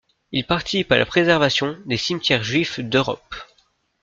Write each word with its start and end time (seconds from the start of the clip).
Il 0.31 0.47
participe 0.47 0.91
à 0.91 0.97
la 0.97 1.05
préservation 1.05 1.77
des 1.85 1.95
cimetières 1.97 2.43
juifs 2.43 2.79
d'Europe. 2.79 3.35